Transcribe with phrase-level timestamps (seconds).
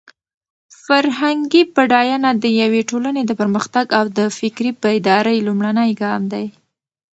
[0.83, 6.45] فرهنګي بډاینه د یوې ټولنې د پرمختګ او د فکري بیدارۍ لومړنی ګام دی.